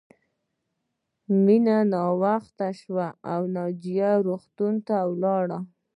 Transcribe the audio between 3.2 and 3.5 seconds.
او